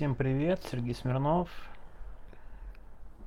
[0.00, 1.50] Всем привет, Сергей Смирнов.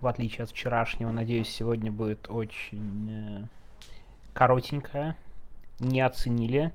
[0.00, 3.44] В отличие от вчерашнего, надеюсь, сегодня будет очень э,
[4.32, 5.14] коротенькая.
[5.80, 6.72] Не оценили,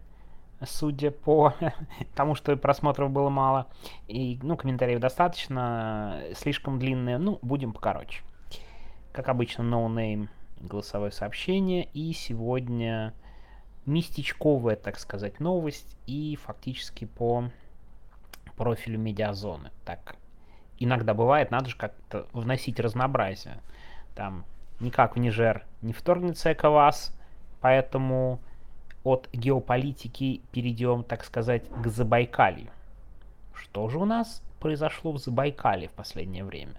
[0.63, 1.55] судя по
[2.15, 3.65] тому, что просмотров было мало.
[4.07, 7.17] И, ну, комментариев достаточно, слишком длинные.
[7.17, 8.21] Ну, будем покороче.
[9.11, 10.29] Как обычно, no name
[10.59, 11.85] голосовое сообщение.
[11.95, 13.15] И сегодня
[13.87, 15.97] местечковая, так сказать, новость.
[16.05, 17.49] И фактически по
[18.57, 19.71] профилю медиазоны.
[19.85, 20.17] Так
[20.79, 23.61] иногда бывает, надо же как-то вносить разнообразие.
[24.15, 24.43] Там
[24.79, 27.17] никак в Нижер не вторгнется ЭКОВАС,
[27.61, 28.39] поэтому
[29.03, 32.69] от геополитики перейдем, так сказать, к Забайкалью.
[33.53, 36.75] Что же у нас произошло в Забайкале в последнее время?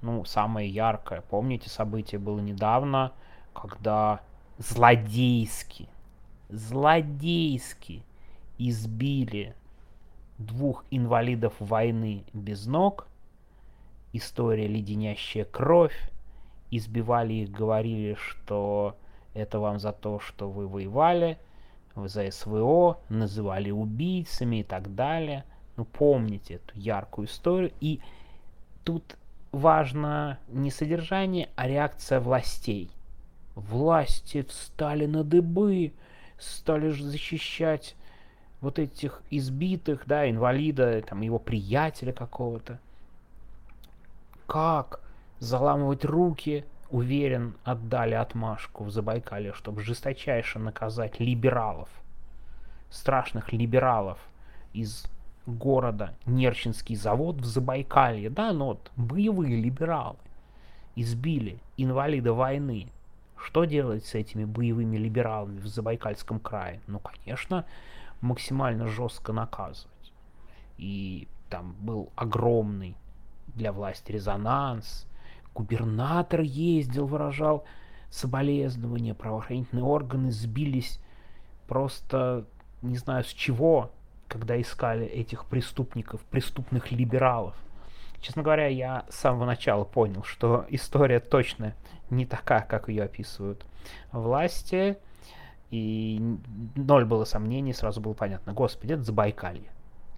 [0.00, 3.12] Ну, самое яркое, помните, событие было недавно,
[3.54, 4.20] когда
[4.58, 5.88] злодейски,
[6.48, 8.02] злодейски
[8.58, 9.54] избили
[10.46, 13.06] двух инвалидов войны без ног,
[14.12, 16.10] история леденящая кровь,
[16.70, 18.96] избивали их, говорили, что
[19.34, 21.38] это вам за то, что вы воевали,
[21.94, 25.44] за СВО, называли убийцами и так далее.
[25.76, 27.72] Ну, помните эту яркую историю.
[27.80, 28.00] И
[28.84, 29.16] тут
[29.52, 32.90] важно не содержание, а реакция властей.
[33.54, 35.92] Власти встали на дыбы,
[36.38, 37.94] стали защищать
[38.62, 42.78] вот этих избитых, да, инвалида, там, его приятеля какого-то.
[44.46, 45.00] Как
[45.40, 51.88] заламывать руки, уверен, отдали отмашку в Забайкале, чтобы жесточайше наказать либералов,
[52.88, 54.18] страшных либералов
[54.72, 55.06] из
[55.44, 60.16] города Нерчинский завод в Забайкалье, да, ну вот, боевые либералы
[60.94, 62.88] избили инвалида войны.
[63.36, 66.80] Что делать с этими боевыми либералами в Забайкальском крае?
[66.86, 67.64] Ну, конечно,
[68.22, 70.12] максимально жестко наказывать.
[70.78, 72.96] И там был огромный
[73.48, 75.06] для власти резонанс.
[75.54, 77.64] Губернатор ездил, выражал
[78.08, 80.98] соболезнования, правоохранительные органы сбились
[81.66, 82.46] просто
[82.82, 83.90] не знаю с чего,
[84.28, 87.54] когда искали этих преступников, преступных либералов.
[88.20, 91.74] Честно говоря, я с самого начала понял, что история точно
[92.10, 93.64] не такая, как ее описывают
[94.12, 94.98] власти.
[95.72, 96.20] И
[96.76, 98.52] ноль было сомнений, сразу было понятно.
[98.52, 99.70] Господи, это Забайкалье.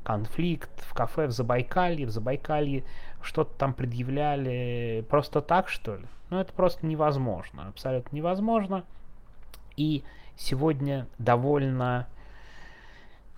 [0.02, 2.84] Конфликт в кафе в Забайкалье, в Забайкалье
[3.22, 6.06] что-то там предъявляли просто так, что ли?
[6.28, 8.84] Ну, это просто невозможно, абсолютно невозможно.
[9.76, 10.02] И
[10.36, 12.08] сегодня довольно,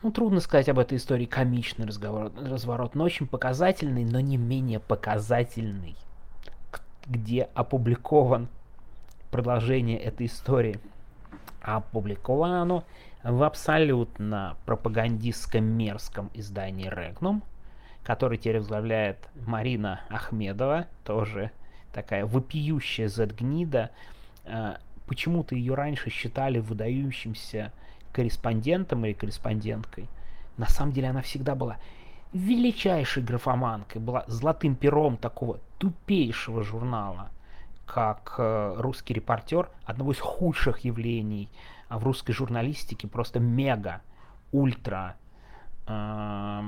[0.02, 4.80] ну, трудно сказать об этой истории, комичный разговор, разворот, но очень показательный, но не менее
[4.80, 5.96] показательный,
[7.06, 8.48] где опубликован
[9.30, 10.80] продолжение этой истории–
[11.66, 12.84] опубликовано оно
[13.24, 17.42] в абсолютно пропагандистском мерзком издании Регнум,
[18.04, 21.50] который теперь возглавляет Марина Ахмедова, тоже
[21.92, 23.90] такая вопиющая Z-гнида.
[24.44, 27.72] А, почему-то ее раньше считали выдающимся
[28.12, 30.08] корреспондентом или корреспонденткой.
[30.56, 31.78] На самом деле она всегда была
[32.32, 37.30] величайшей графоманкой, была золотым пером такого тупейшего журнала
[37.86, 41.48] как э, русский репортер одного из худших явлений
[41.88, 44.02] в русской журналистике, просто мега,
[44.52, 45.16] ультра,
[45.86, 46.62] э,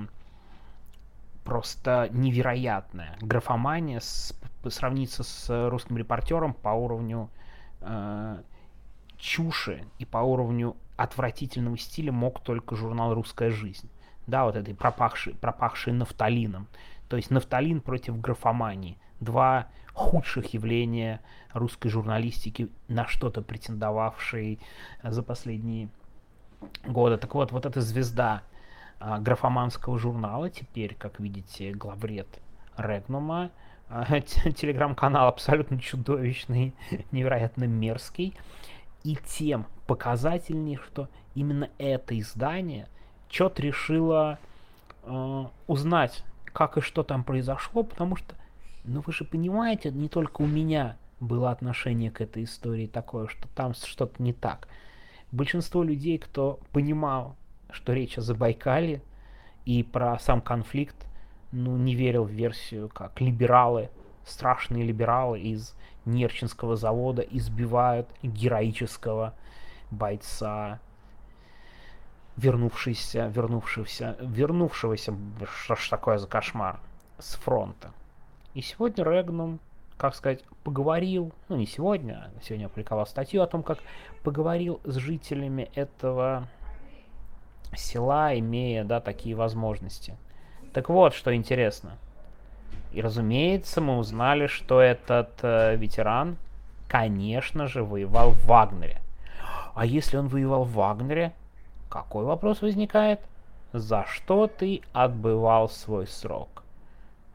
[1.45, 3.17] просто невероятная.
[3.21, 7.31] Графомания с, сравниться с русским репортером по уровню
[7.81, 8.43] э,
[9.17, 13.91] чуши и по уровню отвратительного стиля мог только журнал «Русская жизнь».
[14.27, 16.67] Да, вот этой пропахшей, пропахшей нафталином.
[17.09, 18.99] То есть нафталин против графомании.
[19.21, 21.21] Два худших явления
[21.53, 24.61] русской журналистики, на что-то претендовавшей
[25.03, 25.89] э, за последние
[26.87, 27.17] годы.
[27.17, 28.43] Так вот, вот эта звезда
[29.01, 32.27] а, графоманского журнала, теперь, как видите, главред
[32.77, 33.51] Регнума,
[33.89, 36.75] а, телеграм-канал абсолютно чудовищный,
[37.12, 38.34] невероятно мерзкий,
[39.05, 42.89] и тем показательнее, что именно это издание
[43.31, 44.39] что-то решило
[45.05, 48.34] э, узнать, как и что там произошло, потому что
[48.89, 53.47] но вы же понимаете, не только у меня было отношение к этой истории такое, что
[53.55, 54.69] там что-то не так.
[55.31, 57.37] Большинство людей, кто понимал,
[57.71, 59.03] что речь о Забайкале
[59.67, 60.97] и про сам конфликт,
[61.53, 63.91] ну, не верил в версию, как либералы,
[64.25, 65.75] страшные либералы из
[66.05, 69.35] Нерчинского завода избивают героического
[69.91, 70.81] бойца,
[72.37, 75.15] вернувшийся, вернувшегося, вернувшегося,
[75.61, 76.81] что ж такое за кошмар,
[77.19, 77.93] с фронта.
[78.59, 79.60] И сегодня Регнум,
[79.97, 83.78] как сказать, поговорил, ну не сегодня, а сегодня опубликовал статью о том, как
[84.25, 86.49] поговорил с жителями этого
[87.77, 90.16] села, имея, да, такие возможности.
[90.72, 91.99] Так вот, что интересно.
[92.91, 96.37] И, разумеется, мы узнали, что этот э, ветеран,
[96.89, 99.01] конечно же, воевал в Вагнере.
[99.77, 101.33] А если он воевал в Вагнере,
[101.89, 103.21] какой вопрос возникает?
[103.72, 106.65] За что ты отбывал свой срок?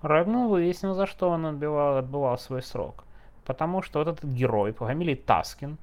[0.03, 3.05] Рэгнул выяснил, за что он отбывал, отбывал свой срок.
[3.45, 5.77] Потому что вот этот герой по фамилии Таскин,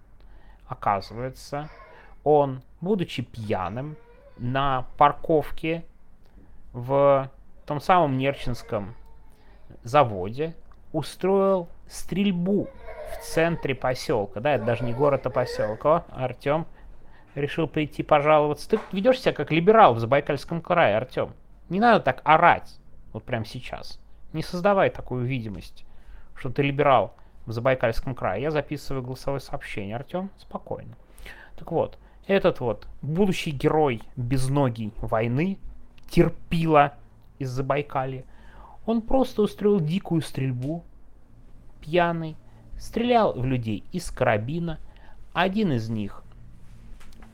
[0.68, 1.70] оказывается,
[2.22, 3.96] он, будучи пьяным,
[4.36, 5.84] на парковке
[6.74, 7.30] в
[7.64, 8.94] том самом Нерчинском
[9.84, 10.54] заводе
[10.92, 12.68] устроил стрельбу
[13.12, 14.40] в центре поселка.
[14.40, 15.84] Да, это даже не город, а поселок.
[15.86, 16.66] О, Артем
[17.34, 18.68] решил прийти пожаловаться.
[18.68, 21.32] Ты ведешь себя как либерал в Забайкальском крае, Артем.
[21.70, 22.78] Не надо так орать,
[23.14, 23.98] вот прямо сейчас.
[24.32, 25.84] Не создавай такую видимость,
[26.34, 27.14] что ты либерал
[27.46, 28.42] в Забайкальском крае.
[28.42, 30.94] Я записываю голосовое сообщение, Артем, спокойно.
[31.56, 35.58] Так вот, этот вот будущий герой безногий войны,
[36.10, 36.94] терпила
[37.38, 38.24] из Забайкалья,
[38.86, 40.84] он просто устроил дикую стрельбу,
[41.80, 42.36] пьяный,
[42.78, 44.78] стрелял в людей из карабина.
[45.32, 46.22] Один из них,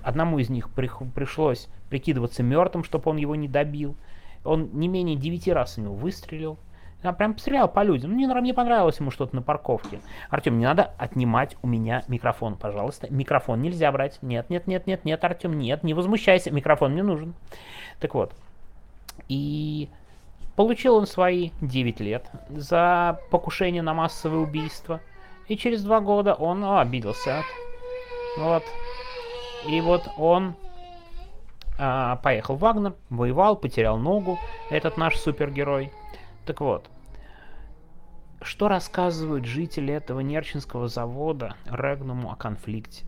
[0.02, 3.96] одному из них пришлось прикидываться мертвым, чтобы он его не добил.
[4.44, 6.58] Он не менее девяти раз в него выстрелил.
[7.06, 8.10] Я прям стрелял по людям.
[8.10, 10.00] Мне, мне понравилось ему что-то на парковке.
[10.28, 13.06] Артем, не надо отнимать у меня микрофон, пожалуйста.
[13.10, 14.18] Микрофон нельзя брать.
[14.22, 16.50] Нет, нет, нет, нет, нет, Артем, нет, не возмущайся.
[16.50, 17.34] Микрофон мне нужен.
[18.00, 18.34] Так вот.
[19.28, 19.88] И
[20.56, 25.00] получил он свои 9 лет за покушение на массовое убийство.
[25.46, 27.44] И через два года он о, обиделся.
[28.36, 28.64] Вот.
[29.68, 30.56] И вот он
[31.78, 35.92] а, поехал в Вагнер, воевал, потерял ногу, этот наш супергерой.
[36.46, 36.90] Так вот,
[38.42, 43.04] что рассказывают жители этого Нерчинского завода Регнуму о конфликте?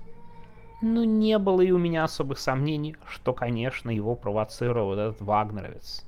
[0.80, 6.04] Ну, не было и у меня особых сомнений, что, конечно, его провоцировал этот вагнеровец.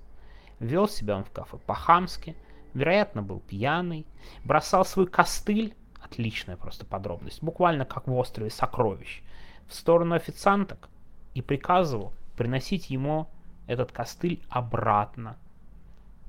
[0.61, 2.37] Вел себя он в кафе по-хамски,
[2.73, 4.07] вероятно, был пьяный,
[4.45, 9.23] бросал свой костыль, отличная просто подробность, буквально как в острове Сокровищ,
[9.67, 10.89] в сторону официанток
[11.35, 13.29] и приказывал приносить ему
[13.67, 15.37] этот костыль обратно,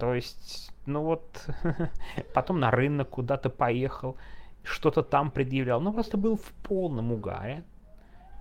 [0.01, 1.47] то есть, ну вот,
[2.33, 4.17] потом на рынок куда-то поехал,
[4.63, 5.79] что-то там предъявлял.
[5.79, 7.63] Ну, просто был в полном угаре.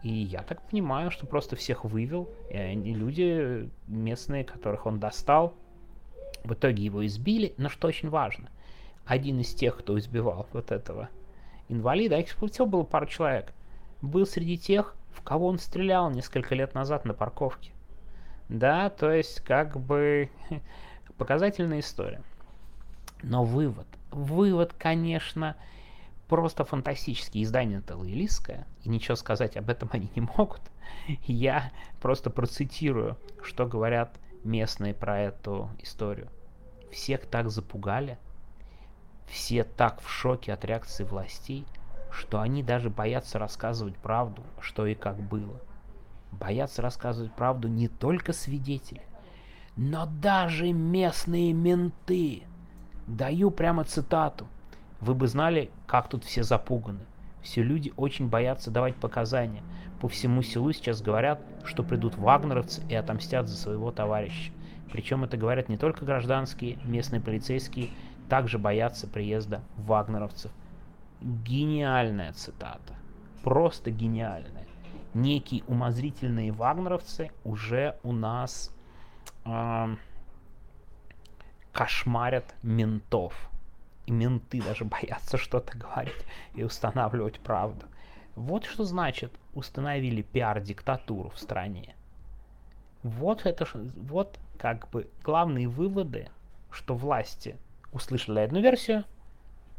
[0.03, 5.53] И я так понимаю, что просто всех вывел, и люди местные, которых он достал,
[6.45, 7.53] в итоге его избили.
[7.59, 8.49] Но что очень важно,
[9.05, 11.11] один из тех, кто избивал вот этого
[11.69, 13.53] инвалида, а их всего было пару человек,
[14.01, 17.73] был среди тех, в кого он стрелял несколько лет назад на парковке.
[18.49, 20.31] Да, то есть как бы
[21.21, 22.23] Показательная история.
[23.23, 25.55] Но вывод, вывод, конечно,
[26.29, 27.43] просто фантастический.
[27.43, 30.63] Издание это лоялистское, и ничего сказать об этом они не могут.
[31.27, 36.31] Я просто процитирую, что говорят местные про эту историю.
[36.91, 38.19] Всех так запугали,
[39.27, 41.67] все так в шоке от реакции властей,
[42.11, 45.61] что они даже боятся рассказывать правду, что и как было.
[46.33, 49.03] Боятся рассказывать правду не только свидетели,
[49.83, 52.43] но даже местные менты.
[53.07, 54.47] Даю прямо цитату.
[55.01, 57.01] Вы бы знали, как тут все запуганы.
[57.41, 59.63] Все люди очень боятся давать показания.
[60.03, 64.53] По всему селу сейчас говорят, что придут вагнеровцы и отомстят за своего товарища.
[64.93, 67.89] Причем это говорят не только гражданские, местные полицейские
[68.29, 70.51] также боятся приезда вагнеровцев.
[71.23, 72.93] Гениальная цитата.
[73.43, 74.67] Просто гениальная.
[75.15, 78.75] Некие умозрительные вагнеровцы уже у нас
[81.73, 83.35] кошмарят ментов.
[84.07, 87.87] И менты даже боятся что-то говорить и устанавливать правду.
[88.35, 91.95] Вот что значит установили пиар-диктатуру в стране.
[93.03, 93.67] Вот это,
[93.97, 96.29] вот как бы главные выводы,
[96.71, 97.57] что власти
[97.93, 99.05] услышали одну версию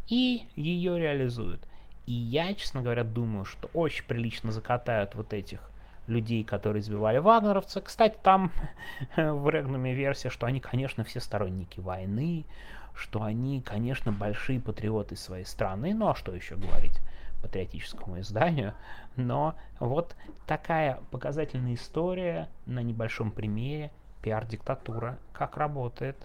[0.08, 1.66] и ее реализуют.
[2.06, 5.72] И я, честно говоря, думаю, что очень прилично закатают вот этих
[6.12, 7.82] людей, которые избивали вагнеровца.
[7.82, 8.52] Кстати, там
[9.16, 12.46] в Регнуме версия, что они, конечно, все сторонники войны,
[12.94, 15.94] что они, конечно, большие патриоты своей страны.
[15.94, 17.00] Ну а что еще говорить
[17.42, 18.74] патриотическому изданию?
[19.16, 20.16] Но вот
[20.46, 23.92] такая показательная история на небольшом примере
[24.22, 26.18] пиар-диктатура, как работает.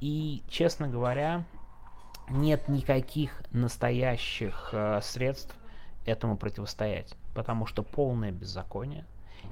[0.00, 1.44] И, честно говоря,
[2.30, 5.54] нет никаких настоящих э, средств
[6.06, 9.06] этому противостоять потому что полное беззаконие,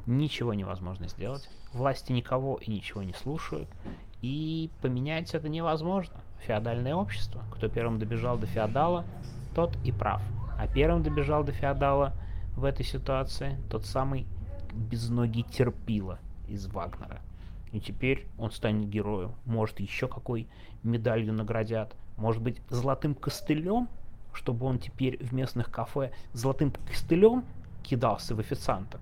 [0.05, 3.67] ничего невозможно сделать, власти никого и ничего не слушают,
[4.21, 6.21] и поменять это невозможно.
[6.41, 7.43] Феодальное общество.
[7.51, 9.07] Кто первым добежал до феодала,
[9.55, 10.21] тот и прав.
[10.59, 12.13] А первым добежал до феодала
[12.57, 14.27] в этой ситуации тот самый
[14.75, 17.23] безногий терпила из Вагнера.
[17.73, 19.33] И теперь он станет героем.
[19.47, 20.47] Может, еще какой
[20.83, 21.97] медалью наградят.
[22.19, 23.89] Может быть, золотым костылем,
[24.35, 27.45] чтобы он теперь в местных кафе золотым костылем
[27.89, 29.01] кидался в официанток.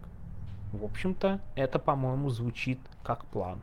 [0.73, 3.63] В общем-то, это, по-моему, звучит как план.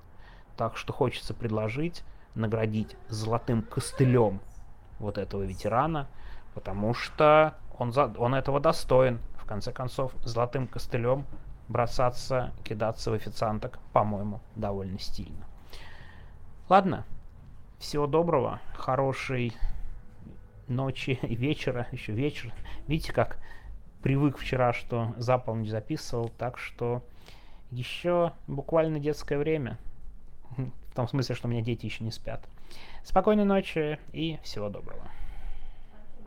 [0.58, 2.04] Так что хочется предложить
[2.36, 4.40] наградить золотым костылем
[5.00, 6.08] вот этого ветерана,
[6.54, 9.20] потому что он, за, он этого достоин.
[9.38, 11.26] В конце концов, золотым костылем
[11.68, 15.46] бросаться, кидаться в официанток, по-моему, довольно стильно.
[16.70, 17.06] Ладно,
[17.80, 19.56] всего доброго, хорошей
[20.68, 22.54] ночи и вечера, еще вечер.
[22.88, 23.38] Видите, как
[24.04, 27.02] привык вчера, что за записывал, так что
[27.72, 29.80] еще буквально детское время.
[30.58, 32.48] В том смысле, что у меня дети еще не спят.
[33.04, 35.02] Спокойной ночи и всего доброго.